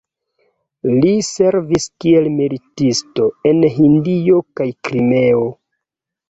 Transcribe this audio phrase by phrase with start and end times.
[1.01, 5.47] Li servis kiel militisto en Hindio kaj Krimeo.